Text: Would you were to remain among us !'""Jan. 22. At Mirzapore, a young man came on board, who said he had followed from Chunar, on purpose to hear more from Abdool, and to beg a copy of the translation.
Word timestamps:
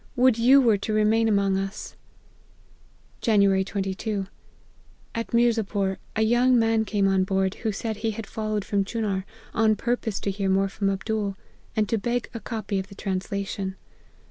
Would 0.15 0.39
you 0.39 0.61
were 0.61 0.79
to 0.79 0.93
remain 0.93 1.27
among 1.27 1.59
us 1.59 1.95
!'""Jan. 3.21 3.41
22. 3.63 4.25
At 5.13 5.31
Mirzapore, 5.31 5.99
a 6.15 6.23
young 6.23 6.57
man 6.57 6.85
came 6.85 7.07
on 7.07 7.23
board, 7.23 7.53
who 7.61 7.71
said 7.71 7.97
he 7.97 8.09
had 8.09 8.25
followed 8.25 8.65
from 8.65 8.83
Chunar, 8.83 9.25
on 9.53 9.75
purpose 9.75 10.19
to 10.21 10.31
hear 10.31 10.49
more 10.49 10.69
from 10.69 10.89
Abdool, 10.89 11.37
and 11.75 11.87
to 11.87 11.99
beg 11.99 12.31
a 12.33 12.39
copy 12.39 12.79
of 12.79 12.87
the 12.87 12.95
translation. 12.95 13.75